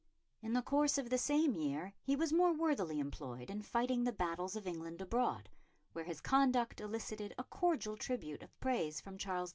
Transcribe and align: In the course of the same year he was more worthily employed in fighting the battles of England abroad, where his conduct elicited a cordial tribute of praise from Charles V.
In 0.41 0.53
the 0.53 0.63
course 0.63 0.97
of 0.97 1.11
the 1.11 1.17
same 1.19 1.55
year 1.55 1.93
he 2.01 2.15
was 2.15 2.33
more 2.33 2.51
worthily 2.53 2.97
employed 2.99 3.51
in 3.51 3.61
fighting 3.61 4.03
the 4.03 4.11
battles 4.11 4.55
of 4.55 4.65
England 4.65 4.99
abroad, 4.99 5.47
where 5.93 6.05
his 6.05 6.21
conduct 6.21 6.81
elicited 6.81 7.35
a 7.37 7.43
cordial 7.43 7.95
tribute 7.95 8.41
of 8.41 8.59
praise 8.59 8.99
from 8.99 9.19
Charles 9.19 9.49
V. 9.49 9.49